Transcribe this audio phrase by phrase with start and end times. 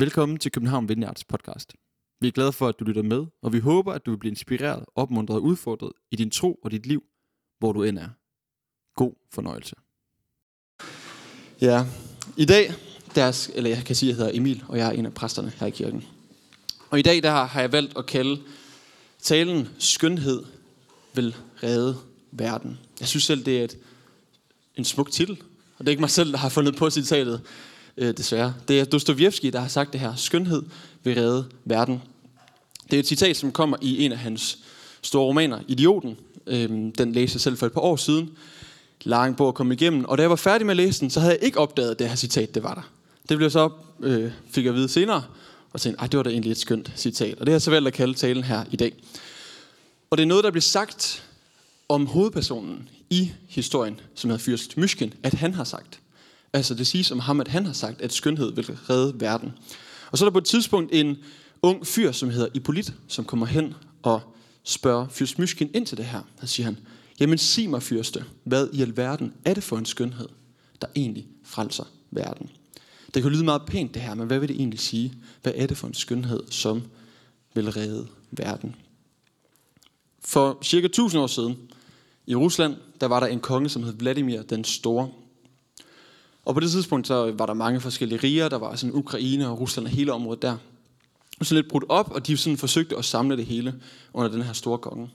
[0.00, 1.72] Velkommen til København Vineyards podcast.
[2.20, 4.30] Vi er glade for, at du lytter med, og vi håber, at du vil blive
[4.30, 7.02] inspireret, opmuntret og udfordret i din tro og dit liv,
[7.58, 8.08] hvor du end er.
[8.96, 9.74] God fornøjelse.
[11.60, 11.86] Ja,
[12.36, 12.72] i dag,
[13.14, 15.52] der, eller jeg kan sige, at jeg hedder Emil, og jeg er en af præsterne
[15.56, 16.04] her i kirken.
[16.90, 18.42] Og i dag der har jeg valgt at kalde
[19.22, 20.44] talen Skønhed
[21.14, 21.96] vil redde
[22.32, 22.78] verden.
[23.00, 23.78] Jeg synes selv, det er et,
[24.76, 25.42] en smuk titel,
[25.78, 27.42] og det er ikke mig selv, der har fundet på citatet,
[27.98, 28.54] øh, desværre.
[28.68, 30.14] Det er Dostojevski, der har sagt det her.
[30.14, 30.62] Skønhed
[31.04, 32.02] vil redde verden.
[32.90, 34.58] Det er et citat, som kommer i en af hans
[35.02, 36.16] store romaner, Idioten.
[36.46, 38.30] Øhm, den læste jeg selv for et par år siden.
[39.02, 40.04] Lang bog at komme igennem.
[40.04, 41.98] Og da jeg var færdig med at læse den, så havde jeg ikke opdaget, at
[41.98, 42.90] det her citat, det var der.
[43.28, 43.70] Det blev så,
[44.00, 45.24] øh, fik jeg at vide senere,
[45.72, 47.32] og tænkte, at det var da egentlig et skønt citat.
[47.32, 48.92] Og det har jeg så valgt at kalde talen her i dag.
[50.10, 51.24] Og det er noget, der bliver sagt
[51.88, 56.00] om hovedpersonen i historien, som hedder Fyrst Myshkin, at han har sagt.
[56.52, 59.52] Altså det siges om ham, at han har sagt, at skønhed vil redde verden.
[60.10, 61.16] Og så er der på et tidspunkt en
[61.62, 64.20] ung fyr, som hedder Ipolit, som kommer hen og
[64.64, 66.20] spørger Fyrst Myskin ind til det her.
[66.40, 66.78] Der siger han,
[67.20, 70.28] jamen sig mig fyrste, hvad i alverden er det for en skønhed,
[70.80, 72.50] der egentlig frelser verden?
[73.14, 75.14] Det kan lyde meget pænt det her, men hvad vil det egentlig sige?
[75.42, 76.82] Hvad er det for en skønhed, som
[77.54, 78.74] vil redde verden?
[80.20, 81.56] For cirka 1000 år siden
[82.26, 85.08] i Rusland, der var der en konge, som hed Vladimir den Store.
[86.48, 88.48] Og på det tidspunkt så var der mange forskellige riger.
[88.48, 90.56] Der var sådan Ukraine og Rusland og hele området der.
[91.40, 93.74] Og så lidt brudt op, og de sådan forsøgte at samle det hele
[94.14, 95.10] under den her store konge.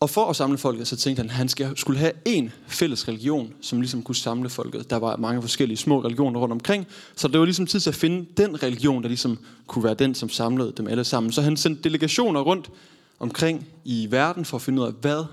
[0.00, 3.52] Og for at samle folket, så tænkte han, at han skulle have en fælles religion,
[3.60, 4.90] som ligesom kunne samle folket.
[4.90, 7.96] Der var mange forskellige små religioner rundt omkring, så det var ligesom tid til at
[7.96, 11.32] finde den religion, der ligesom kunne være den, som samlede dem alle sammen.
[11.32, 12.70] Så han sendte delegationer rundt
[13.18, 15.24] omkring i verden for at finde ud af, hvad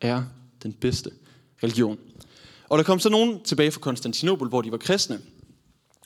[0.00, 0.22] er
[0.62, 1.10] den bedste
[1.62, 1.98] religion.
[2.70, 5.20] Og der kom så nogen tilbage fra Konstantinopel, hvor de var kristne.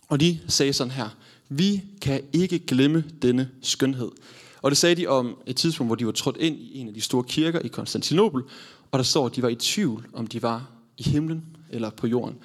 [0.09, 1.09] Og de sagde sådan her,
[1.49, 4.11] vi kan ikke glemme denne skønhed.
[4.63, 6.95] Og det sagde de om et tidspunkt, hvor de var trådt ind i en af
[6.95, 8.43] de store kirker i Konstantinopel,
[8.91, 12.07] og der står, at de var i tvivl, om de var i himlen eller på
[12.07, 12.37] jorden.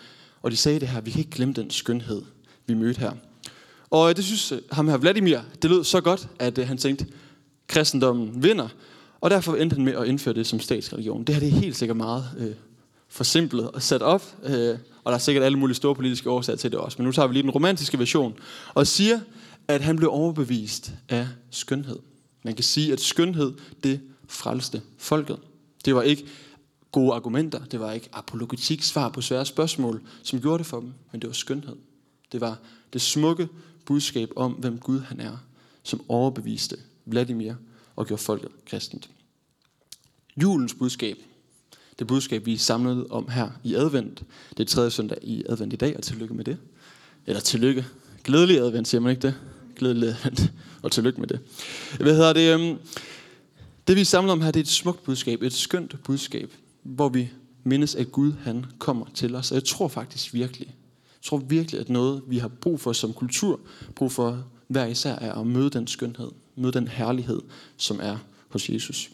[0.42, 2.22] Og de sagde det her, vi kan ikke glemme den skønhed,
[2.68, 3.12] vi mødte her.
[3.90, 6.78] Og øh, det synes øh, ham her Vladimir, det lød så godt, at øh, han
[6.78, 7.06] tænkte,
[7.68, 8.68] kristendommen vinder,
[9.22, 11.24] og derfor endte han med at indføre det som statsreligion.
[11.24, 12.56] Det her det er helt sikkert meget øh,
[13.10, 16.72] forsimplet og sat op, øh, og der er sikkert alle mulige store politiske årsager til
[16.72, 16.96] det også.
[16.98, 18.40] Men nu tager vi lige den romantiske version,
[18.74, 19.20] og siger,
[19.68, 22.00] at han blev overbevist af skønhed.
[22.44, 23.54] Man kan sige, at skønhed,
[23.84, 25.38] det frelste folket.
[25.86, 26.26] Det var ikke
[26.92, 30.94] gode argumenter, det var ikke apologetik, svar på svære spørgsmål, som gjorde det for dem,
[31.12, 31.76] men det var skønhed.
[32.32, 32.58] Det var
[32.94, 33.48] det smukke
[33.86, 35.38] budskab om, hvem Gud han er,
[35.84, 37.54] som overbeviste Vladimir
[37.96, 39.10] og gjorde folket kristent.
[40.42, 41.18] Julens budskab,
[42.00, 44.24] det budskab, vi er samlet om her i advent,
[44.58, 46.58] det er tredje søndag i advent i dag, og tillykke med det.
[47.26, 47.86] Eller tillykke.
[48.24, 49.36] Glædelig advent, siger man ikke det?
[49.76, 50.52] Glædelig advent,
[50.84, 51.40] og tillykke med det.
[52.00, 52.54] Hvad hedder det?
[52.54, 52.78] Øhm,
[53.88, 57.30] det vi samler om her, det er et smukt budskab, et skønt budskab, hvor vi
[57.64, 59.52] mindes, at Gud han kommer til os.
[59.52, 63.14] Og jeg tror faktisk virkelig, jeg tror virkelig, at noget, vi har brug for som
[63.14, 63.60] kultur,
[63.96, 67.42] brug for hver især, er at møde den skønhed, møde den herlighed,
[67.78, 68.18] som er
[68.50, 69.12] hos Jesus.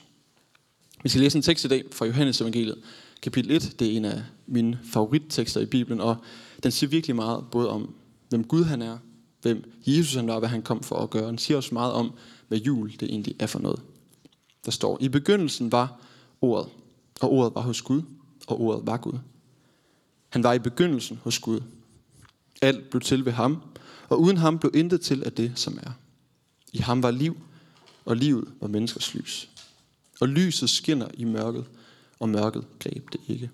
[1.06, 2.78] Vi skal læse en tekst i dag fra Johannes evangeliet,
[3.22, 3.76] kapitel 1.
[3.80, 6.18] Det er en af mine favorittekster i Bibelen, og
[6.64, 7.94] den siger virkelig meget både om,
[8.30, 8.98] hvem Gud han er,
[9.42, 11.28] hvem Jesus han var, hvad han kom for at gøre.
[11.28, 12.12] Den siger også meget om,
[12.48, 13.82] hvad jul det egentlig er for noget.
[14.66, 16.02] Der står, i begyndelsen var
[16.42, 16.72] ordet,
[17.22, 18.02] og ordet var hos Gud,
[18.48, 19.20] og ordet var Gud.
[20.30, 21.62] Han var i begyndelsen hos Gud.
[22.62, 23.62] Alt blev til ved ham,
[24.10, 25.92] og uden ham blev intet til af det, som er.
[26.74, 27.38] I ham var liv,
[28.06, 29.50] og livet var menneskers lys.
[30.22, 31.66] Og lyset skinner i mørket,
[32.20, 33.52] og mørket greb det ikke.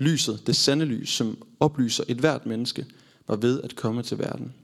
[0.00, 2.86] Lyset, det sande lys, som oplyser et hvert menneske,
[3.26, 4.54] var ved at komme til verden.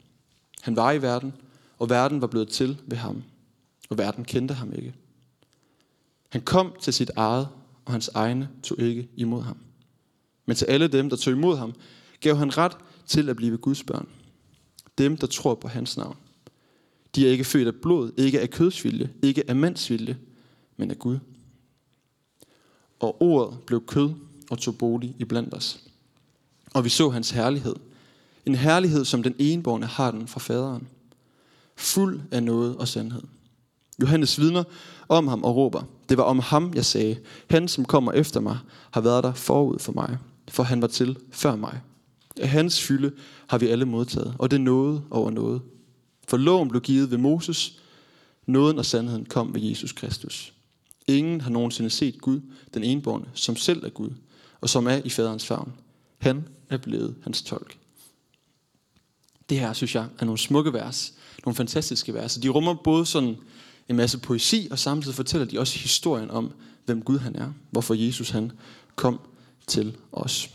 [0.61, 1.33] Han var i verden,
[1.79, 3.23] og verden var blevet til ved ham,
[3.89, 4.93] og verden kendte ham ikke.
[6.29, 7.47] Han kom til sit eget,
[7.85, 9.57] og hans egne tog ikke imod ham.
[10.45, 11.73] Men til alle dem, der tog imod ham,
[12.19, 14.07] gav han ret til at blive Guds børn.
[14.97, 16.17] Dem, der tror på hans navn.
[17.15, 20.17] De er ikke født af blod, ikke af kødsvilje, ikke af mandsvilje,
[20.77, 21.19] men af Gud.
[22.99, 24.09] Og ordet blev kød
[24.49, 25.83] og tog bolig i blandt os.
[26.73, 27.75] Og vi så hans herlighed.
[28.45, 30.87] En herlighed, som den enborgne har den fra faderen.
[31.75, 33.21] Fuld af noget og sandhed.
[34.01, 34.63] Johannes vidner
[35.09, 37.17] om ham og råber, det var om ham, jeg sagde,
[37.49, 38.57] han som kommer efter mig,
[38.91, 40.17] har været der forud for mig,
[40.47, 41.81] for han var til før mig.
[42.37, 43.11] Af hans fylde
[43.47, 45.61] har vi alle modtaget, og det er noget over noget.
[46.29, 47.79] For loven blev givet ved Moses,
[48.45, 50.53] nåden og sandheden kom ved Jesus Kristus.
[51.07, 52.41] Ingen har nogensinde set Gud,
[52.73, 54.09] den enborne, som selv er Gud,
[54.61, 55.73] og som er i faderens favn.
[56.17, 57.77] Han er blevet hans tolk.
[59.49, 61.13] Det her, synes jeg, er nogle smukke vers.
[61.45, 62.35] Nogle fantastiske vers.
[62.35, 63.35] De rummer både sådan
[63.89, 66.51] en masse poesi, og samtidig fortæller de også historien om,
[66.85, 67.53] hvem Gud han er.
[67.71, 68.51] Hvorfor Jesus han
[68.95, 69.19] kom
[69.67, 70.49] til os.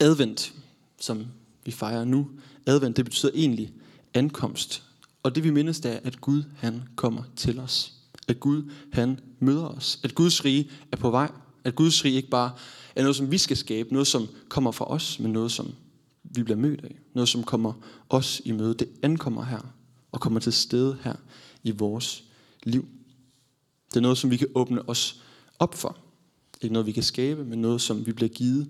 [0.00, 0.52] Advent,
[1.00, 1.26] som
[1.64, 2.30] vi fejrer nu,
[2.66, 3.72] advent, det betyder egentlig
[4.16, 4.82] ankomst.
[5.22, 7.92] Og det vi mindes, det er, at Gud han kommer til os.
[8.28, 10.00] At Gud han møder os.
[10.02, 11.30] At Guds rige er på vej.
[11.64, 12.52] At Guds rige ikke bare
[12.96, 13.92] er noget, som vi skal skabe.
[13.92, 15.72] Noget, som kommer fra os, men noget, som
[16.22, 16.96] vi bliver mødt af.
[17.14, 17.72] Noget, som kommer
[18.08, 18.74] os i møde.
[18.74, 19.74] Det ankommer her
[20.12, 21.14] og kommer til stede her
[21.62, 22.24] i vores
[22.62, 22.88] liv.
[23.88, 25.22] Det er noget, som vi kan åbne os
[25.58, 25.98] op for.
[26.62, 28.68] Ikke noget, vi kan skabe, men noget, som vi bliver givet.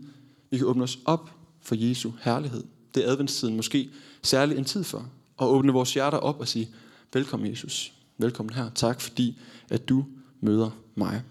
[0.50, 2.64] Vi kan åbne os op for Jesu herlighed.
[2.94, 3.90] Det er adventstiden måske
[4.22, 5.10] særlig en tid for.
[5.40, 6.68] At åbne vores hjerter op og sige,
[7.12, 7.92] velkommen Jesus.
[8.18, 8.70] Velkommen her.
[8.74, 9.38] Tak fordi,
[9.68, 10.04] at du
[10.40, 11.22] møder mig.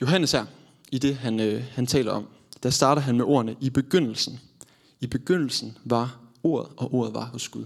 [0.00, 0.46] Johannes her,
[0.92, 2.26] i det han, øh, han taler om,
[2.62, 4.40] der starter han med ordene i begyndelsen.
[5.00, 7.64] I begyndelsen var ordet, og ordet var hos Gud.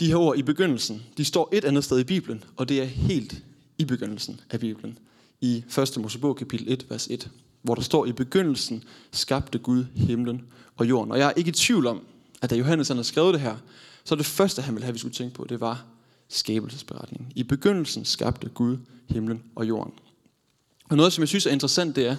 [0.00, 2.84] De her ord i begyndelsen, de står et andet sted i Bibelen, og det er
[2.84, 3.42] helt
[3.78, 4.98] i begyndelsen af Bibelen.
[5.40, 5.98] I 1.
[5.98, 7.30] Mosebog kapitel 1, vers 1,
[7.62, 10.42] hvor der står, i begyndelsen skabte Gud himlen
[10.76, 11.12] og jorden.
[11.12, 12.02] Og jeg er ikke i tvivl om,
[12.42, 13.56] at da Johannes har skrevet det her,
[14.04, 15.84] så det første, han ville have, vi skulle tænke på, det var
[16.28, 17.32] skabelsesberetningen.
[17.34, 19.92] I begyndelsen skabte Gud himlen og jorden.
[20.88, 22.16] Og noget, som jeg synes er interessant, det er,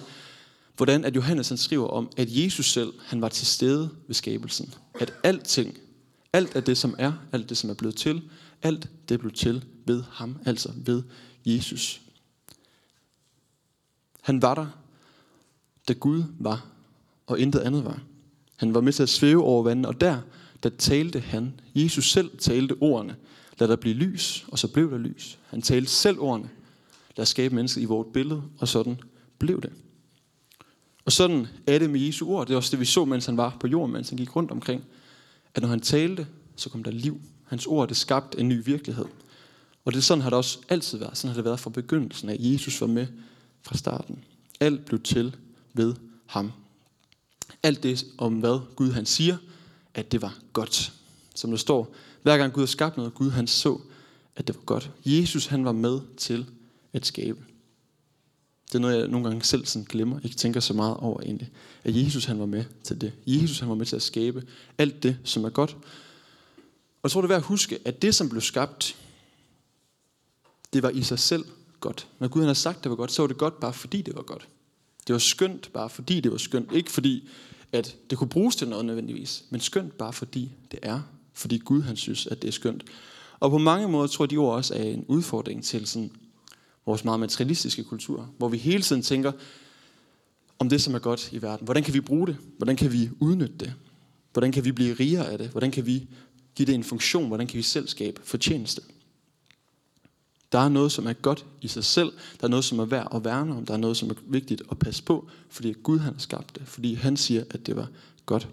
[0.76, 4.74] hvordan at Johannes han skriver om, at Jesus selv, han var til stede ved skabelsen.
[4.94, 5.78] At alting,
[6.32, 8.22] alt af det, som er, alt det, som er blevet til,
[8.62, 11.02] alt det blev til ved ham, altså ved
[11.44, 12.00] Jesus.
[14.20, 14.66] Han var der,
[15.88, 16.66] da Gud var,
[17.26, 18.02] og intet andet var.
[18.60, 20.18] Han var med til at svæve over vandet, og der,
[20.62, 21.60] der talte han.
[21.74, 23.16] Jesus selv talte ordene.
[23.58, 25.38] Lad der blive lys, og så blev der lys.
[25.46, 26.48] Han talte selv ordene.
[27.16, 29.00] Lad os skabe mennesket i vort billede, og sådan
[29.38, 29.72] blev det.
[31.04, 32.46] Og sådan er det med Jesu ord.
[32.46, 34.50] Det er også det, vi så, mens han var på jorden, mens han gik rundt
[34.50, 34.84] omkring.
[35.54, 37.20] At når han talte, så kom der liv.
[37.44, 39.06] Hans ord, det skabte en ny virkelighed.
[39.84, 41.16] Og det er sådan har det også altid været.
[41.16, 42.36] Sådan har det været fra begyndelsen af.
[42.38, 43.06] Jesus var med
[43.62, 44.24] fra starten.
[44.60, 45.36] Alt blev til
[45.74, 45.94] ved
[46.26, 46.52] ham.
[47.62, 49.36] Alt det om hvad Gud han siger,
[49.94, 50.92] at det var godt.
[51.34, 53.80] Som der står, hver gang Gud har skabt noget, Gud han så,
[54.36, 54.90] at det var godt.
[55.04, 56.46] Jesus han var med til
[56.92, 57.44] at skabe.
[58.68, 61.50] Det er noget, jeg nogle gange selv sådan glemmer, ikke tænker så meget over egentlig.
[61.84, 63.12] At Jesus han var med til det.
[63.26, 64.46] Jesus han var med til at skabe
[64.78, 65.76] alt det, som er godt.
[67.02, 68.96] Og jeg tror, det er værd at huske, at det, som blev skabt,
[70.72, 71.44] det var i sig selv
[71.80, 72.06] godt.
[72.18, 74.16] Når Gud han har sagt, det var godt, så var det godt bare fordi det
[74.16, 74.48] var godt.
[75.06, 76.72] Det var skønt bare fordi det var skønt.
[76.72, 77.28] Ikke fordi,
[77.72, 81.00] at det kunne bruges til noget nødvendigvis, men skønt bare fordi det er.
[81.32, 82.84] Fordi Gud han synes, at det er skønt.
[83.40, 86.10] Og på mange måder tror jeg, de ord også er en udfordring til sådan
[86.86, 89.32] vores meget materialistiske kultur, hvor vi hele tiden tænker
[90.58, 91.64] om det, som er godt i verden.
[91.64, 92.36] Hvordan kan vi bruge det?
[92.56, 93.74] Hvordan kan vi udnytte det?
[94.32, 95.48] Hvordan kan vi blive rigere af det?
[95.48, 96.08] Hvordan kan vi
[96.54, 97.26] give det en funktion?
[97.26, 98.82] Hvordan kan vi selv skabe fortjeneste?
[100.52, 102.12] Der er noget, som er godt i sig selv.
[102.40, 103.66] Der er noget, som er værd at værne om.
[103.66, 106.68] Der er noget, som er vigtigt at passe på, fordi Gud han har skabt det.
[106.68, 107.88] Fordi han siger, at det var
[108.26, 108.48] godt.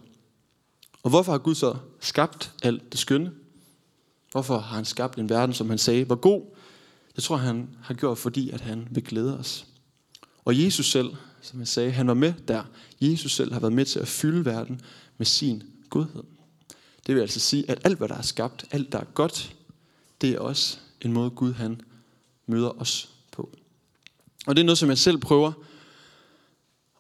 [1.04, 3.32] Og hvorfor har Gud så skabt alt det skønne?
[4.32, 6.42] Hvorfor har han skabt en verden, som han sagde var god?
[7.16, 9.66] Det tror han har gjort, fordi at han vil glæde os.
[10.46, 11.10] Og Jesus selv,
[11.42, 12.64] som jeg sagde, han var med der.
[13.02, 14.82] Jesus selv har været med til at fylde verden
[15.18, 16.24] med sin godhed.
[17.08, 19.56] Det vil altså sige, at alt hvad der er skabt, alt der er godt,
[20.22, 21.82] det er også en måde Gud han
[22.48, 23.50] møder os på.
[24.48, 25.52] Og det er noget, som jeg selv prøver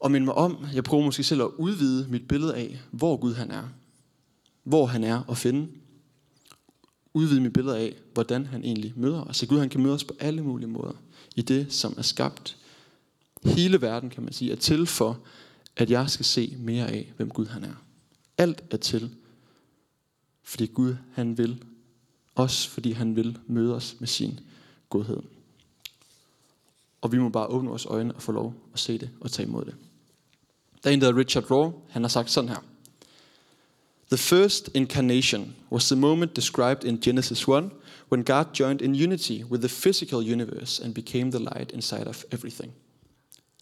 [0.05, 0.65] at minde mig om.
[0.73, 3.63] Jeg prøver måske selv at udvide mit billede af, hvor Gud han er.
[4.63, 5.67] Hvor han er at finde
[7.17, 9.37] udvide mit billede af, hvordan han egentlig møder os.
[9.37, 10.93] Så Gud han kan møde os på alle mulige måder.
[11.35, 12.57] I det, som er skabt.
[13.43, 15.19] Hele verden, kan man sige, er til for,
[15.75, 17.83] at jeg skal se mere af, hvem Gud han er.
[18.37, 19.15] Alt er til,
[20.43, 21.63] fordi Gud han vil
[22.35, 24.39] os, fordi han vil møde os med sin
[24.89, 25.19] godhed.
[27.01, 29.47] Og vi må bare åbne vores øjne og få lov at se det og tage
[29.47, 29.75] imod det.
[30.83, 32.63] Der er en, der Richard Rohr, han har sagt sådan her.
[34.09, 37.71] The first incarnation was the moment described in Genesis 1
[38.11, 42.23] when God joined in unity with the physical universe and became the light inside of
[42.31, 42.73] everything.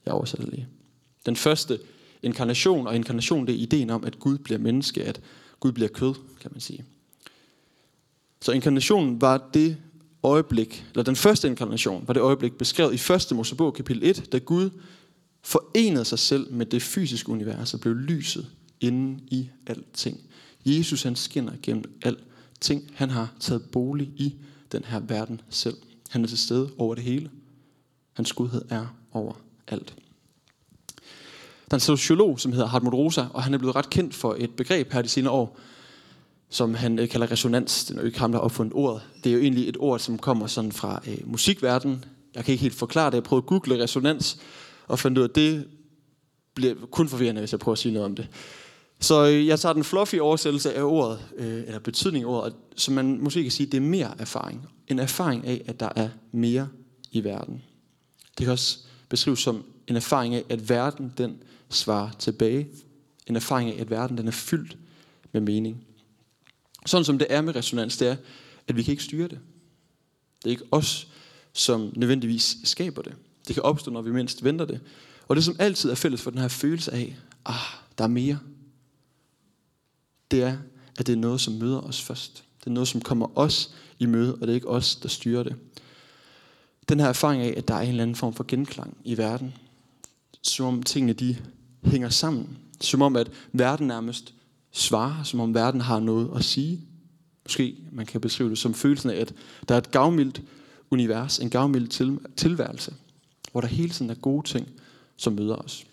[0.05, 0.67] Jeg oversætter lige.
[1.25, 1.79] Den første
[2.23, 5.21] inkarnation, og inkarnation det er ideen om, at Gud bliver menneske, at
[5.59, 6.85] Gud bliver kød, kan man sige.
[8.41, 9.77] Så inkarnationen var det
[10.25, 13.31] øjeblik, eller den første inkarnation var det øjeblik beskrevet i 1.
[13.31, 14.69] Mosebog kapitel 1, da Gud
[15.43, 18.47] forenede sig selv med det fysiske univers og blev lyset
[18.81, 20.19] inden i alting.
[20.65, 22.91] Jesus han skinner gennem alting.
[22.93, 24.35] Han har taget bolig i
[24.71, 25.77] den her verden selv.
[26.09, 27.29] Han er til stede over det hele.
[28.13, 29.33] Hans gudhed er over
[29.67, 29.95] alt.
[31.65, 34.35] Der er en sociolog, som hedder Hartmut Rosa, og han er blevet ret kendt for
[34.39, 35.59] et begreb her de senere år,
[36.49, 37.85] som han øh, kalder resonans.
[37.85, 39.01] Det er jo ikke ham, der har opfundet ordet.
[39.23, 42.05] Det er jo egentlig et ord, som kommer sådan fra øh, musikverdenen.
[42.35, 43.15] Jeg kan ikke helt forklare det.
[43.15, 44.37] Jeg prøvede at google resonans,
[44.87, 45.67] og fandt ud af, at det
[46.55, 48.27] bliver kun forvirrende, hvis jeg prøver at sige noget om det.
[48.99, 52.93] Så øh, jeg tager den fluffy oversættelse af ordet, øh, eller betydning af ordet, som
[52.93, 54.67] man måske kan sige, det er mere erfaring.
[54.87, 56.67] En erfaring af, at der er mere
[57.11, 57.63] i verden.
[58.37, 61.37] Det kan også beskrives som en erfaring af, at verden den
[61.69, 62.67] svarer tilbage.
[63.27, 64.77] En erfaring af, at verden den er fyldt
[65.31, 65.84] med mening.
[66.85, 68.15] Sådan som det er med resonans, det er,
[68.67, 69.39] at vi kan ikke styre det.
[70.37, 71.07] Det er ikke os,
[71.53, 73.13] som nødvendigvis skaber det.
[73.47, 74.81] Det kan opstå, når vi mindst venter det.
[75.27, 77.55] Og det, som altid er fælles for den her følelse af, ah,
[77.97, 78.39] der er mere,
[80.31, 80.57] det er,
[80.97, 82.43] at det er noget, som møder os først.
[82.59, 85.43] Det er noget, som kommer os i møde, og det er ikke os, der styrer
[85.43, 85.55] det.
[86.89, 89.53] Den her erfaring af, at der er en eller anden form for genklang i verden,
[90.41, 91.37] som om tingene de
[91.83, 92.57] hænger sammen.
[92.81, 94.33] Som om, at verden nærmest
[94.75, 96.81] svarer, som om verden har noget at sige.
[97.45, 99.33] Måske man kan beskrive det som følelsen af, at
[99.69, 100.41] der er et gavmildt
[100.91, 102.93] univers, en gavmild til, tilværelse,
[103.51, 104.67] hvor der hele tiden er gode ting,
[105.17, 105.85] som møder os.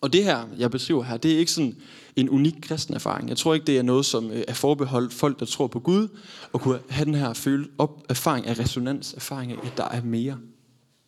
[0.00, 1.76] Og det her, jeg beskriver her, det er ikke sådan
[2.16, 3.28] en unik kristen erfaring.
[3.28, 6.08] Jeg tror ikke, det er noget, som øh, er forbeholdt folk, der tror på Gud,
[6.52, 10.02] og kunne have den her føle op, erfaring af resonans, erfaring af, at der er
[10.02, 10.38] mere.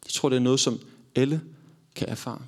[0.05, 0.79] Jeg tror, det er noget, som
[1.15, 1.41] alle
[1.95, 2.43] kan erfare.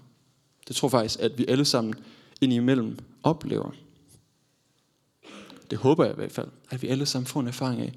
[0.68, 1.94] Det tror faktisk, at vi alle sammen
[2.40, 3.70] indimellem oplever.
[5.70, 7.92] Det håber jeg i hvert fald, at vi alle sammen får en erfaring af,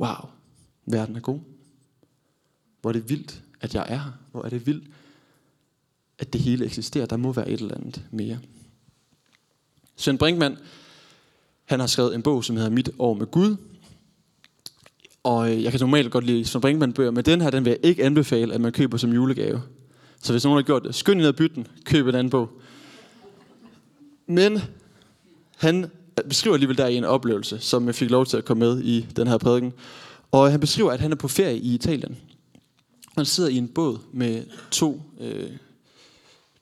[0.00, 0.30] wow,
[0.86, 1.40] verden er god.
[2.80, 4.12] Hvor er det vildt, at jeg er her.
[4.30, 4.84] Hvor er det vildt,
[6.18, 7.06] at det hele eksisterer.
[7.06, 8.38] Der må være et eller andet mere.
[9.96, 10.58] Søren Brinkmann,
[11.64, 13.56] han har skrevet en bog, som hedder Mit år med Gud.
[15.22, 17.70] Og øh, jeg kan normalt godt lide Søren Brinkmann bøger, men den her, den vil
[17.70, 19.62] jeg ikke anbefale, at man køber som julegave.
[20.20, 22.50] Så hvis nogen har gjort det, skynd ned ad bytten, køb en anden bog.
[24.26, 24.58] Men
[25.56, 25.90] han
[26.28, 29.26] beskriver alligevel der en oplevelse, som jeg fik lov til at komme med i den
[29.26, 29.72] her prædiken.
[30.30, 32.16] Og han beskriver, at han er på ferie i Italien.
[33.16, 35.50] Han sidder i en båd med to, øh,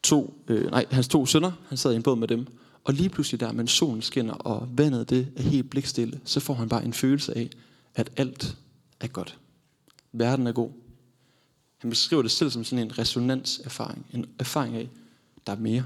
[0.03, 1.53] to øh, nej, hans to sønner.
[1.69, 2.47] Han sidder i en båd med dem.
[2.85, 6.55] Og lige pludselig der, mens solen skinner, og vandet det er helt blikstille, så får
[6.55, 7.51] han bare en følelse af,
[7.95, 8.57] at alt
[9.01, 9.39] er godt.
[10.13, 10.71] Verden er god.
[11.79, 14.07] Han beskriver det selv som sådan en resonanserfaring.
[14.13, 14.89] En erfaring af,
[15.47, 15.85] der er mere.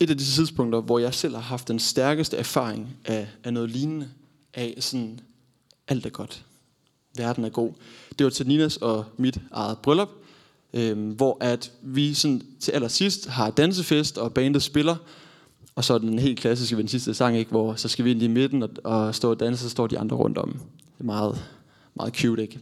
[0.00, 3.70] Et af de tidspunkter, hvor jeg selv har haft den stærkeste erfaring af, af noget
[3.70, 4.08] lignende,
[4.54, 5.20] af sådan,
[5.88, 6.44] alt er godt.
[7.16, 7.72] Verden er god.
[8.18, 10.08] Det var til Ninas og mit eget bryllup,
[10.74, 14.96] øh, hvor at vi sådan til allersidst har dansefest, og bandet spiller,
[15.74, 18.22] og så er den helt klassiske den sidste sang, ikke, hvor så skal vi ind
[18.22, 20.52] i midten og, og stå og danse, så står de andre rundt om.
[20.52, 21.44] Det er meget,
[21.94, 22.58] meget cute, ikke?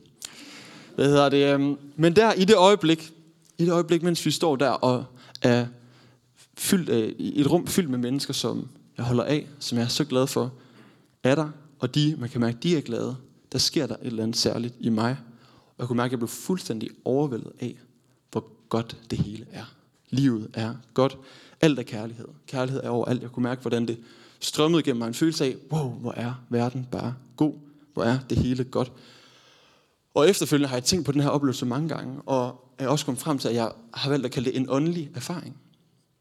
[0.95, 1.55] Hvad hedder det?
[1.55, 3.13] Øhm, men der, i det øjeblik,
[3.59, 5.05] i det øjeblik, mens vi står der og
[5.43, 5.67] er
[6.59, 9.89] fyldt øh, af, et rum fyldt med mennesker, som jeg holder af, som jeg er
[9.89, 10.53] så glad for,
[11.23, 11.49] er der,
[11.79, 13.17] og de, man kan mærke, de er glade,
[13.53, 15.17] der sker der et eller andet særligt i mig.
[15.67, 17.79] Og jeg kunne mærke, at jeg blev fuldstændig overvældet af,
[18.31, 19.75] hvor godt det hele er.
[20.11, 21.19] Livet er godt.
[21.61, 22.29] Alt er kærlighed.
[22.47, 23.23] Kærlighed er overalt.
[23.23, 23.99] Jeg kunne mærke, hvordan det
[24.41, 27.55] strømmede gennem mig en følelse af, wow, hvor er verden bare god.
[27.95, 28.93] Hvor er det hele godt.
[30.15, 33.21] Og efterfølgende har jeg tænkt på den her oplevelse mange gange, og er også kommet
[33.21, 35.57] frem til, at jeg har valgt at kalde det en åndelig erfaring.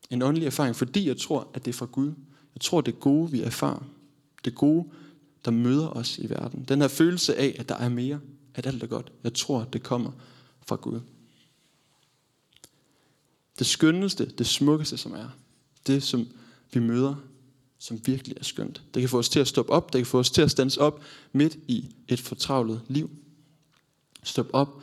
[0.09, 2.13] En åndelig erfaring, fordi jeg tror, at det er fra Gud.
[2.55, 3.83] Jeg tror, det gode, vi erfarer.
[4.45, 4.89] Det gode,
[5.45, 6.63] der møder os i verden.
[6.63, 8.19] Den her følelse af, at der er mere,
[8.53, 9.11] at alt er godt.
[9.23, 10.11] Jeg tror, det kommer
[10.65, 10.99] fra Gud.
[13.59, 15.29] Det skønneste, det smukkeste, som er,
[15.87, 16.27] det som
[16.73, 17.15] vi møder,
[17.79, 18.83] som virkelig er skønt.
[18.93, 20.77] Det kan få os til at stoppe op, det kan få os til at stands
[20.77, 23.09] op midt i et fortravlet liv.
[24.23, 24.81] Stop op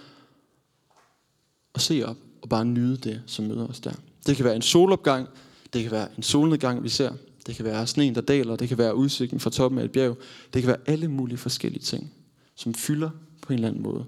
[1.73, 3.95] og se op og bare nyde det, som møder os der.
[4.27, 5.29] Det kan være en solopgang,
[5.73, 7.13] det kan være en solnedgang, vi ser.
[7.47, 10.19] Det kan være sneen, der daler, det kan være udsigten fra toppen af et bjerg.
[10.55, 12.13] Det kan være alle mulige forskellige ting,
[12.55, 13.11] som fylder
[13.43, 14.05] på en eller anden måde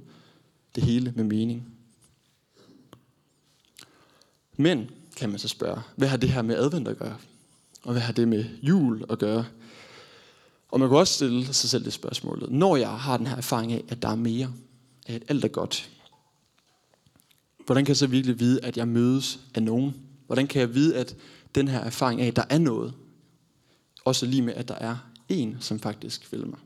[0.74, 1.68] det hele med mening.
[4.56, 7.16] Men, kan man så spørge, hvad har det her med advent at gøre?
[7.82, 9.44] Og hvad har det med jul at gøre?
[10.68, 12.46] Og man kan også stille sig selv det spørgsmål.
[12.50, 14.52] Når jeg har den her erfaring af, at der er mere,
[15.06, 15.90] at alt er godt,
[17.66, 19.94] hvordan kan jeg så virkelig vide, at jeg mødes af nogen?
[20.26, 21.16] Hvordan kan jeg vide, at
[21.54, 22.94] den her erfaring af, at der er noget,
[24.04, 24.96] også lige med, at der er
[25.28, 26.58] en, som faktisk vil mig?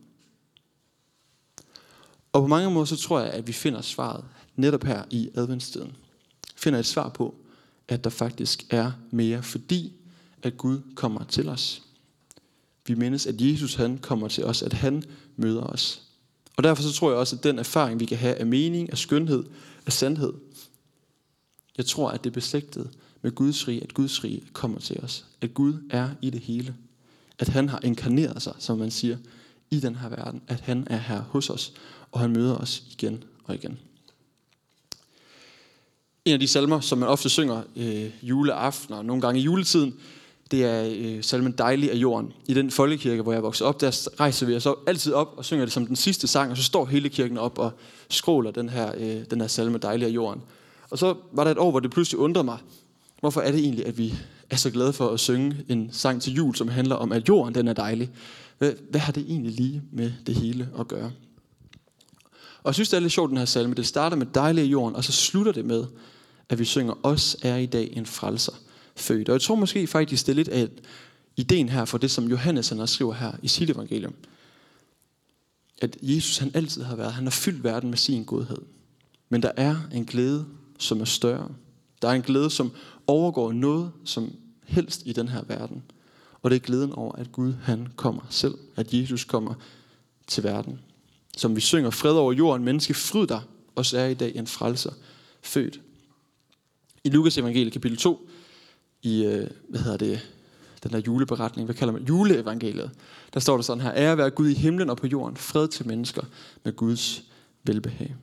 [2.32, 4.24] Og på mange måder, så tror jeg, at vi finder svaret
[4.56, 5.92] netop her i adventstiden.
[6.56, 7.34] Finder et svar på,
[7.88, 9.92] at der faktisk er mere, fordi
[10.42, 11.82] at Gud kommer til os.
[12.86, 15.02] Vi mindes, at Jesus han kommer til os, at han
[15.36, 16.02] møder os.
[16.56, 18.98] Og derfor så tror jeg også, at den erfaring, vi kan have af mening, af
[18.98, 19.44] skønhed,
[19.86, 20.32] af sandhed,
[21.76, 22.90] jeg tror, at det er beslægtet
[23.22, 25.24] med Guds rige, at Guds rige kommer til os.
[25.40, 26.74] At Gud er i det hele.
[27.38, 29.16] At han har inkarneret sig, som man siger,
[29.70, 30.42] i den her verden.
[30.48, 31.72] At han er her hos os,
[32.12, 33.78] og han møder os igen og igen.
[36.24, 39.94] En af de salmer, som man ofte synger øh, juleaften og nogle gange i juletiden,
[40.50, 42.32] det er øh, salmen Dejlig af jorden.
[42.46, 45.44] I den folkekirke, hvor jeg voksede op, der rejser vi os op, altid op og
[45.44, 47.72] synger det som den sidste sang, og så står hele kirken op og
[48.10, 50.42] skråler den her, øh, den her salme Dejlig af jorden.
[50.90, 52.58] Og så var der et år, hvor det pludselig undrede mig,
[53.20, 54.14] hvorfor er det egentlig, at vi
[54.50, 57.54] er så glade for at synge en sang til jul, som handler om, at jorden
[57.54, 58.10] den er dejlig.
[58.58, 61.12] Hvad, har det egentlig lige med det hele at gøre?
[62.62, 63.74] Og jeg synes, det er lidt sjovt, den her salme.
[63.74, 65.84] Det starter med dejlig jorden, og så slutter det med,
[66.48, 68.52] at vi synger, os er i dag en frelser
[68.96, 69.28] født.
[69.28, 70.68] Og jeg tror måske faktisk, det er lidt af
[71.36, 74.14] ideen her for det, som Johannes han skriver her i sit evangelium.
[75.82, 78.58] At Jesus han altid har været, han har fyldt verden med sin godhed.
[79.28, 80.46] Men der er en glæde,
[80.80, 81.48] som er større.
[82.02, 82.72] Der er en glæde, som
[83.06, 84.32] overgår noget som
[84.64, 85.82] helst i den her verden.
[86.42, 88.54] Og det er glæden over, at Gud han kommer selv.
[88.76, 89.54] At Jesus kommer
[90.26, 90.80] til verden.
[91.36, 93.40] Som vi synger, fred over jorden, menneske, fryd dig,
[93.74, 94.92] og så er i dag en frelser
[95.42, 95.80] født.
[97.04, 98.28] I Lukas evangelie kapitel 2,
[99.02, 100.20] i, øh, hvad hedder det,
[100.82, 102.90] den der juleberetning, hvad kalder man, juleevangeliet,
[103.34, 105.86] der står der sådan her, ære være Gud i himlen og på jorden, fred til
[105.86, 106.22] mennesker
[106.64, 107.22] med Guds
[107.64, 108.16] velbehag.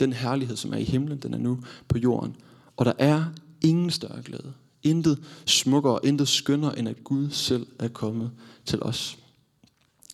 [0.00, 2.36] Den herlighed, som er i himlen, den er nu på jorden.
[2.76, 3.24] Og der er
[3.60, 4.52] ingen større glæde.
[4.82, 8.30] Intet smukkere, intet skønnere, end at Gud selv er kommet
[8.64, 9.18] til os.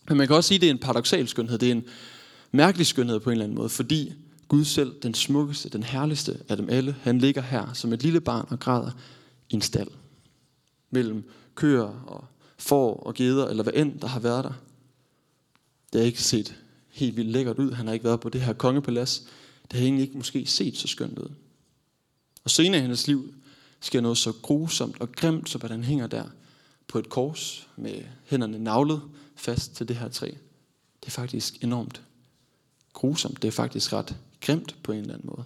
[0.09, 1.59] Men man kan også sige, at det er en paradoxal skønhed.
[1.59, 1.85] Det er en
[2.53, 4.13] mærkelig skønhed på en eller anden måde, fordi
[4.49, 8.21] Gud selv, den smukkeste, den herligste af dem alle, han ligger her som et lille
[8.21, 8.91] barn og græder
[9.51, 9.89] i en stald.
[10.91, 12.25] Mellem køer og
[12.59, 14.53] får og geder, eller hvad end der har været der.
[15.93, 16.55] Det har ikke set
[16.89, 17.73] helt vildt lækkert ud.
[17.73, 19.27] Han har ikke været på det her kongepalads.
[19.71, 21.31] Det har egentlig ikke måske set så skønt ud.
[22.45, 23.35] Og senere i hendes liv
[23.81, 26.25] sker noget så grusomt og grimt, som at han hænger der
[26.89, 29.03] på et kors med hænderne navlet
[29.37, 30.27] fast til det her træ.
[31.01, 32.03] Det er faktisk enormt
[32.93, 33.43] grusomt.
[33.43, 35.45] Det er faktisk ret grimt på en eller anden måde.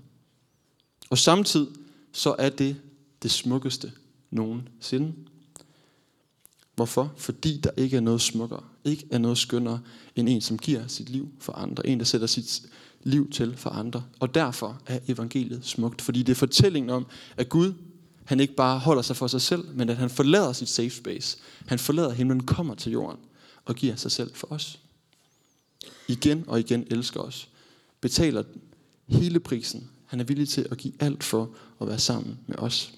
[1.11, 1.69] Og samtidig
[2.13, 2.77] så er det
[3.23, 3.93] det smukkeste
[4.31, 5.15] nogensinde.
[6.75, 7.13] Hvorfor?
[7.17, 9.81] Fordi der ikke er noget smukkere, ikke er noget skønnere
[10.17, 11.87] end en, som giver sit liv for andre.
[11.87, 12.63] En, der sætter sit
[13.03, 14.05] liv til for andre.
[14.21, 17.07] Og derfor er evangeliet smukt, fordi det er fortællingen om,
[17.37, 17.75] at Gud,
[18.25, 21.39] han ikke bare holder sig for sig selv, men at han forlader sit safe space.
[21.67, 23.21] Han forlader himlen, kommer til jorden
[23.65, 24.79] og giver sig selv for os.
[26.09, 27.49] Igen og igen elsker os.
[28.01, 28.43] Betaler
[29.07, 29.91] hele prisen.
[30.07, 32.93] Han er villig til at give alt for at være sammen med os.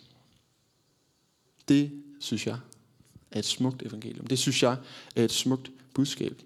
[1.69, 2.59] Det synes jeg
[3.31, 4.27] er et smukt evangelium.
[4.27, 4.77] Det synes jeg
[5.17, 6.43] er et smukt budskab.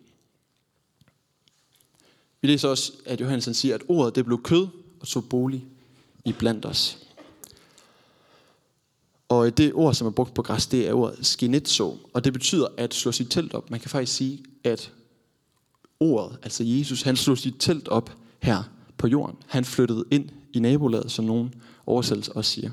[2.45, 4.67] Vi læser også, at Johannes siger, at ordet det blev kød
[5.01, 5.65] og tog bolig
[6.25, 6.99] i blandt os.
[9.29, 12.67] Og det ord, som er brugt på græs, det er ordet skinetso, og det betyder
[12.77, 13.71] at slå sit telt op.
[13.71, 14.93] Man kan faktisk sige, at
[16.01, 18.63] ordet, altså Jesus, han slog sit telt op her
[18.99, 19.37] på jorden.
[19.47, 21.55] Han flyttede ind i nabolaget, som nogen
[21.87, 22.71] oversættelse også siger.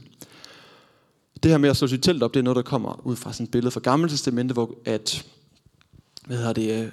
[1.43, 3.33] Det her med at slå sit telt op, det er noget, der kommer ud fra
[3.33, 5.25] sådan et billede fra Gamle Testamente, hvor at,
[6.25, 6.91] hvad hedder det, øh,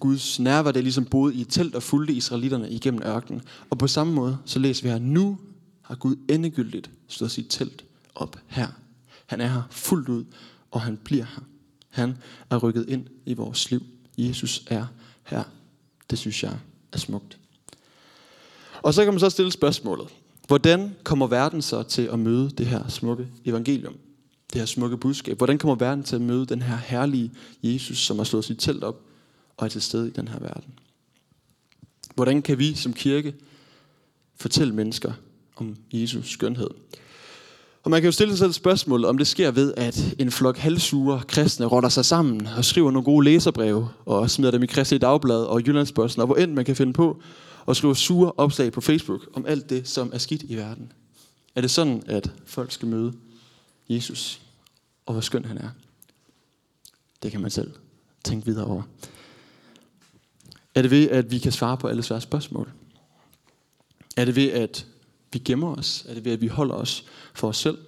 [0.00, 3.42] Guds nærvær, det er ligesom boede i et telt og fulgte israelitterne igennem ørkenen.
[3.70, 5.38] Og på samme måde, så læser vi her, nu
[5.82, 7.84] har Gud endegyldigt slået sit telt
[8.14, 8.66] op her.
[9.26, 10.24] Han er her fuldt ud,
[10.70, 11.42] og han bliver her.
[11.90, 12.16] Han
[12.50, 13.82] er rykket ind i vores liv.
[14.18, 14.86] Jesus er
[15.24, 15.42] her.
[16.10, 16.58] Det synes jeg
[16.92, 17.38] er smukt.
[18.82, 20.08] Og så kan man så stille spørgsmålet.
[20.46, 23.94] Hvordan kommer verden så til at møde det her smukke evangelium?
[24.52, 25.36] Det her smukke budskab.
[25.36, 28.84] Hvordan kommer verden til at møde den her herlige Jesus, som har slået sit telt
[28.84, 29.05] op
[29.56, 30.78] og er til stede i den her verden?
[32.14, 33.34] Hvordan kan vi som kirke
[34.36, 35.12] fortælle mennesker
[35.56, 36.70] om Jesus skønhed?
[37.82, 40.56] Og man kan jo stille sig selv spørgsmål, om det sker ved, at en flok
[40.56, 45.00] halvsure kristne rotter sig sammen og skriver nogle gode læserbreve og smider dem i Kristelig
[45.00, 47.22] Dagblad og Jyllandsposten og hvor end man kan finde på
[47.66, 50.92] og skrive sure opslag på Facebook om alt det, som er skidt i verden.
[51.54, 53.12] Er det sådan, at folk skal møde
[53.88, 54.40] Jesus
[55.06, 55.68] og hvor skøn han er?
[57.22, 57.70] Det kan man selv
[58.24, 58.82] tænke videre over.
[60.76, 62.72] Er det ved, at vi kan svare på alle svære spørgsmål?
[64.16, 64.86] Er det ved, at
[65.32, 66.04] vi gemmer os?
[66.08, 67.78] Er det ved, at vi holder os for os selv?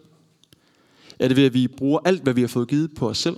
[1.19, 3.37] Er det ved, at vi bruger alt, hvad vi har fået givet på os selv?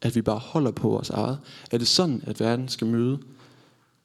[0.00, 1.38] At vi bare holder på vores eget?
[1.70, 3.18] Er det sådan, at verden skal møde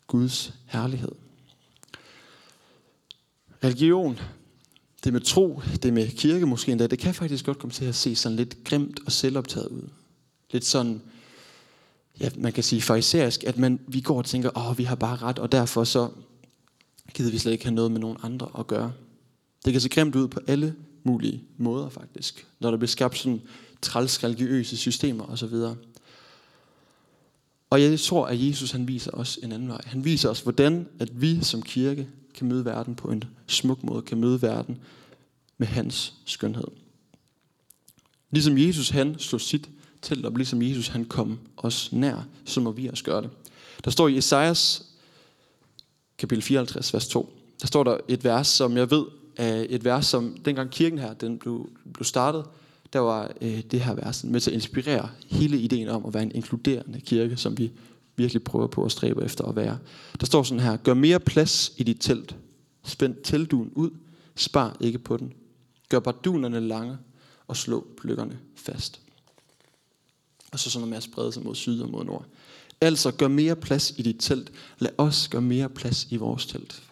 [0.07, 1.11] Guds herlighed?
[3.63, 4.19] Religion,
[5.03, 7.95] det med tro, det med kirke måske endda, det kan faktisk godt komme til at
[7.95, 9.89] se sådan lidt grimt og selvoptaget ud.
[10.51, 11.01] Lidt sådan,
[12.19, 15.15] ja, man kan sige farisæisk, at man, vi går og tænker, åh, vi har bare
[15.15, 16.09] ret, og derfor så
[17.13, 18.93] gider vi slet ikke have noget med nogen andre at gøre.
[19.65, 22.47] Det kan se grimt ud på alle mulige måder faktisk.
[22.59, 23.41] Når der bliver skabt sådan
[23.81, 25.53] træls religiøse systemer osv.
[27.69, 29.81] Og jeg tror, at Jesus han viser os en anden vej.
[29.85, 34.01] Han viser os, hvordan at vi som kirke kan møde verden på en smuk måde,
[34.01, 34.77] kan møde verden
[35.57, 36.67] med hans skønhed.
[38.31, 39.69] Ligesom Jesus han slog sit
[40.05, 43.29] til op, ligesom Jesus han kom os nær, så må vi også gøre det.
[43.85, 44.85] Der står i Esajas
[46.17, 49.05] kapitel 54, vers 2, der står der et vers, som jeg ved
[49.39, 52.45] øh, et vers, som dengang kirken her den blev, blev startet,
[52.93, 56.23] der var øh, det her vers med til at inspirere hele ideen om at være
[56.23, 57.71] en inkluderende kirke, som vi
[58.15, 59.77] virkelig prøver på at stræbe efter at være.
[60.19, 62.35] Der står sådan her, gør mere plads i dit telt.
[62.83, 63.89] Spænd teltduen ud,
[64.35, 65.33] spar ikke på den.
[65.89, 66.97] Gør bardunerne lange
[67.47, 69.01] og slå pløkkerne fast.
[70.55, 72.25] Og så sådan noget med at sprede sig mod syd og mod nord.
[72.81, 74.51] Altså, gør mere plads i dit telt.
[74.79, 76.83] Lad os gøre mere plads i vores telt.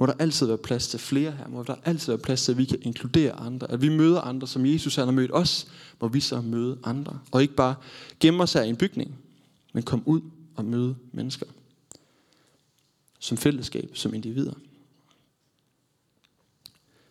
[0.00, 1.48] Må der altid være plads til flere her.
[1.48, 3.70] Må der altid være plads til, at vi kan inkludere andre.
[3.70, 5.66] At vi møder andre, som Jesus han har mødt os.
[6.00, 7.18] Må vi så møde andre.
[7.30, 7.74] Og ikke bare
[8.20, 9.18] gemme os her i en bygning,
[9.72, 10.20] men kom ud
[10.56, 11.46] og møde mennesker.
[13.18, 14.54] Som fællesskab, som individer.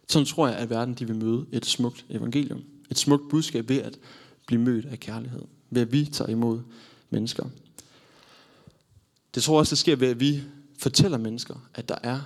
[0.08, 2.64] Sådan tror jeg, at verden de vil møde et smukt evangelium.
[2.90, 4.00] Et smukt budskab ved at
[4.48, 5.42] blive mødt af kærlighed.
[5.70, 6.62] Ved at vi tager imod
[7.10, 7.46] mennesker.
[9.36, 10.44] Det tror jeg også, det sker ved, at vi
[10.80, 12.20] fortæller mennesker, at der er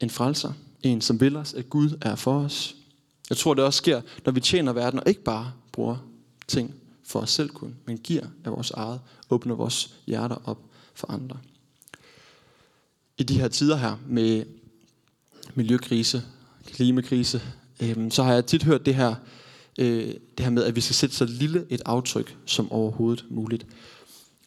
[0.00, 0.52] en frelser.
[0.82, 2.76] En, som vil os, at Gud er for os.
[3.30, 5.96] Jeg tror, det også sker, når vi tjener verden, og ikke bare bruger
[6.48, 10.58] ting for os selv kun, men giver af vores eget, åbner vores hjerter op
[10.94, 11.38] for andre.
[13.18, 14.44] I de her tider her med
[15.54, 16.22] miljøkrise,
[16.66, 17.42] klimakrise,
[17.82, 19.14] øh, så har jeg tit hørt det her,
[19.78, 23.66] øh, det her med, at vi skal sætte så lille et aftryk som overhovedet muligt.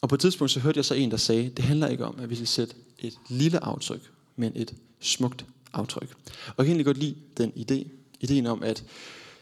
[0.02, 2.20] Og på et tidspunkt så hørte jeg så en, der sagde, det handler ikke om,
[2.20, 6.10] at vi skal sætte et lille aftryk, men et smukt aftryk.
[6.48, 7.88] Og jeg kan egentlig godt lide den idé,
[8.20, 8.84] ideen om, at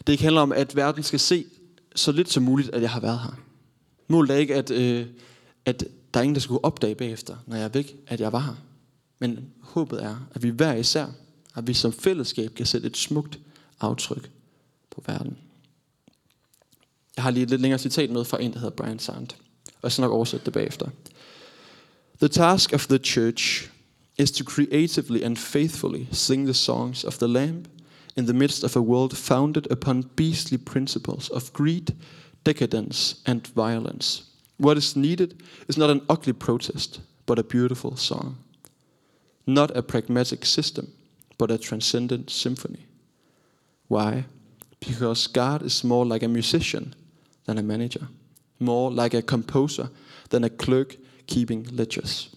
[0.07, 1.45] det ikke handler om, at verden skal se
[1.95, 3.39] så lidt som muligt, at jeg har været her.
[4.07, 5.07] Målet er ikke, at, øh,
[5.65, 8.39] at der er ingen, der skulle opdage bagefter, når jeg er væk, at jeg var
[8.39, 8.55] her.
[9.19, 11.07] Men håbet er, at vi hver især,
[11.55, 13.39] at vi som fællesskab kan sætte et smukt
[13.79, 14.31] aftryk
[14.91, 15.37] på verden.
[17.15, 19.27] Jeg har lige et lidt længere citat med fra en, der hedder Brian Sand.
[19.65, 20.87] Og jeg skal nok oversætte det bagefter.
[22.19, 23.69] The task of the church
[24.17, 27.65] is to creatively and faithfully sing the songs of the Lamb
[28.15, 31.95] in the midst of a world founded upon beastly principles of greed,
[32.45, 34.23] decadence, and violence.
[34.57, 38.37] What is needed is not an ugly protest, but a beautiful song.
[39.45, 40.87] Not a pragmatic system,
[41.37, 42.85] but a transcendent symphony.
[43.87, 44.25] Why?
[44.79, 46.95] Because God is more like a musician
[47.47, 48.05] than a manager,
[48.59, 49.87] more like a composer
[50.29, 50.95] than a clerk
[51.27, 52.31] keeping ledgers.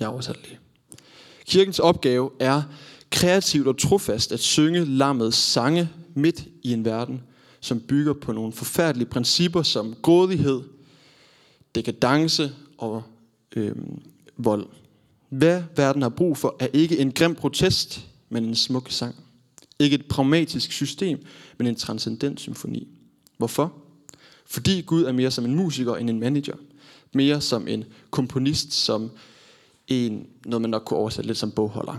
[0.00, 0.58] Jeg oversætter lige.
[1.46, 2.62] Kirkens opgave er
[3.10, 7.22] kreativt og trofast at synge lammets sange midt i en verden,
[7.60, 10.62] som bygger på nogle forfærdelige principper som grådighed,
[11.74, 13.02] dekadence og
[13.56, 14.02] øhm,
[14.36, 14.66] vold.
[15.28, 19.14] Hvad verden har brug for er ikke en grim protest, men en smuk sang.
[19.78, 21.18] Ikke et pragmatisk system,
[21.58, 22.88] men en transcendent symfoni.
[23.38, 23.83] Hvorfor?
[24.54, 26.54] Fordi Gud er mere som en musiker end en manager.
[27.14, 29.10] Mere som en komponist, som
[29.88, 31.98] en, noget man nok kunne oversætte lidt som bogholder.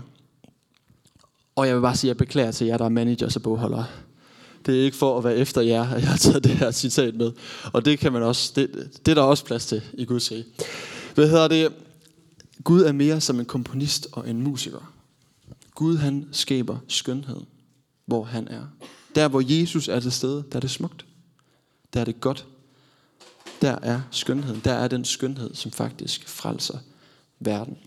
[1.56, 3.86] Og jeg vil bare sige, at jeg beklager til jer, der er managers og bogholdere.
[4.66, 7.14] Det er ikke for at være efter jer, at jeg har taget det her citat
[7.14, 7.32] med.
[7.72, 10.44] Og det kan man også, det, det er der også plads til i Guds rige.
[11.14, 11.72] Hvad hedder det?
[12.64, 14.92] Gud er mere som en komponist og en musiker.
[15.74, 17.40] Gud han skaber skønhed,
[18.06, 18.62] hvor han er.
[19.14, 21.06] Der hvor Jesus er til stede, der er det smukt.
[21.96, 22.46] Der er det godt.
[23.62, 24.60] Der er skønheden.
[24.64, 26.78] Der er den skønhed, som faktisk frelser
[27.40, 27.78] verden.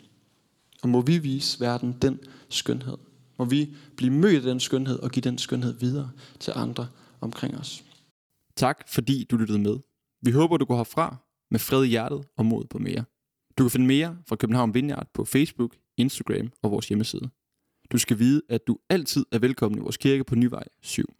[0.81, 2.19] Og må vi vise verden den
[2.49, 2.97] skønhed.
[3.37, 6.87] Må vi blive mødt af den skønhed og give den skønhed videre til andre
[7.21, 7.83] omkring os.
[8.55, 9.77] Tak fordi du lyttede med.
[10.21, 11.15] Vi håber, du går herfra
[11.51, 13.03] med fred i hjertet og mod på mere.
[13.57, 17.29] Du kan finde mere fra København Vineyard på Facebook, Instagram og vores hjemmeside.
[17.91, 21.13] Du skal vide, at du altid er velkommen i vores kirke på Nyvej 7.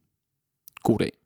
[0.84, 1.19] God dag.